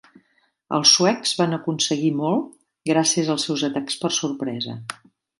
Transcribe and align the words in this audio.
Els 0.75 0.91
suecs 0.99 1.33
van 1.41 1.51
aconseguir 1.57 2.09
molt 2.21 2.47
gràcies 2.91 3.29
als 3.33 3.45
seus 3.49 3.65
atacs 3.69 3.99
per 4.05 4.11
sorpresa. 4.17 4.75